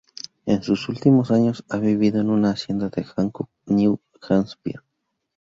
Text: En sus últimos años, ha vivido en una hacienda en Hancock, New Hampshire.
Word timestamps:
En 0.47 0.63
sus 0.63 0.89
últimos 0.89 1.29
años, 1.29 1.63
ha 1.69 1.77
vivido 1.77 2.19
en 2.21 2.31
una 2.31 2.49
hacienda 2.53 2.89
en 2.95 3.03
Hancock, 3.03 3.51
New 3.67 3.99
Hampshire. 4.27 4.79